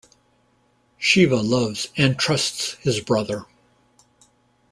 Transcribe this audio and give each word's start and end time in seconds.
Shiva 0.97 1.35
loves 1.35 1.89
and 1.95 2.17
trusts 2.17 2.73
his 2.81 3.01
brother. 3.01 3.45